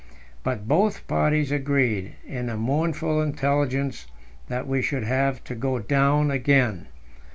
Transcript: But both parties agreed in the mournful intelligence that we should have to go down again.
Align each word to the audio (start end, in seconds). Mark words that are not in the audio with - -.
But 0.41 0.67
both 0.67 1.05
parties 1.05 1.51
agreed 1.51 2.13
in 2.25 2.47
the 2.47 2.57
mournful 2.57 3.21
intelligence 3.21 4.07
that 4.47 4.67
we 4.67 4.81
should 4.81 5.03
have 5.03 5.43
to 5.43 5.53
go 5.53 5.77
down 5.77 6.31
again. 6.31 6.87